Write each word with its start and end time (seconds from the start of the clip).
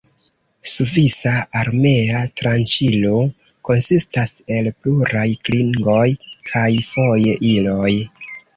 Svisa 0.69 1.33
Armea 1.63 2.21
Tranĉilo 2.41 3.19
konsistas 3.71 4.35
el 4.57 4.71
pluraj 4.81 5.29
klingoj 5.45 6.09
kaj 6.53 6.67
foje 6.91 7.39
iloj. 7.55 7.95